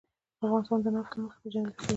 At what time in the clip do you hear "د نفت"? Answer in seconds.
0.83-1.11